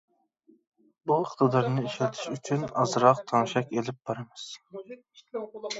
بۇ 1.11 1.17
ئىقتىدارنى 1.25 1.83
ئىشلىتىش 1.89 2.23
ئۈچۈن 2.33 2.67
ئازراق 2.71 3.25
تەڭشەك 3.33 3.73
ئېلىپ 3.79 4.03
بارىمىز. 4.09 4.53